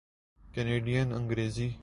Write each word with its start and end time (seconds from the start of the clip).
Canadian 0.53 1.07
Angrezi 1.13 1.69